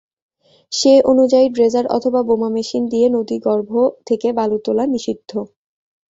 সে 0.71 0.93
অনুযায়ী 1.11 1.47
ড্রেজার 1.49 1.85
অথবা 1.87 2.19
বোমা 2.23 2.49
মেশিন 2.49 2.83
দিয়ে 2.89 3.07
নদীগর্ভ 3.09 3.71
থেকে 4.07 4.27
বালু 4.37 4.57
তোলা 4.65 4.85
নিষিদ্ধ। 4.87 5.31